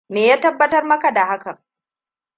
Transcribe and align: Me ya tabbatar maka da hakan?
Me 0.13 0.25
ya 0.27 0.37
tabbatar 0.41 0.83
maka 0.83 1.11
da 1.13 1.25
hakan? 1.25 1.57